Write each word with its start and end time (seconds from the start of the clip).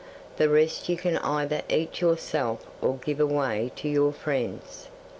The 0.37 0.49
rest 0.49 0.89
you 0.89 0.97
can 0.97 1.19
either 1.19 1.61
eat 1.69 2.01
yourself 2.01 2.65
or 2.81 2.95
give 2.95 3.19
away 3.19 3.71
to 3.75 3.87
your 3.87 4.11
friends." 4.11 4.87